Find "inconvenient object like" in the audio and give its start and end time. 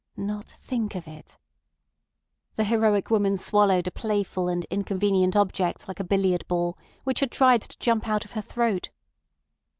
4.71-5.99